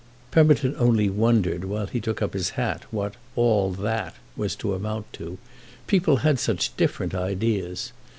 [0.31, 5.05] Pemberton only wondered, while he took up his hat, what "all that" was to amount
[5.13, 7.91] to—people had such different ideas.